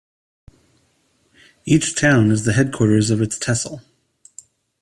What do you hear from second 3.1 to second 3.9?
of its tehsil.